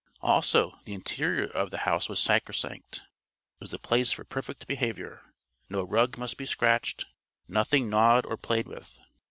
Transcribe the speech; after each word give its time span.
Also, 0.23 0.79
the 0.85 0.95
interior 0.95 1.43
of 1.45 1.69
the 1.69 1.77
house 1.85 2.09
was 2.09 2.17
sacrosanct. 2.19 3.03
It 3.03 3.03
was 3.59 3.71
a 3.71 3.77
place 3.77 4.11
for 4.11 4.23
perfect 4.23 4.65
behavior. 4.65 5.21
No 5.69 5.83
rug 5.83 6.17
must 6.17 6.37
be 6.37 6.45
scratched, 6.47 7.05
nothing 7.47 7.87
gnawed 7.87 8.25
or 8.25 8.35
played 8.35 8.67
with. 8.67 8.99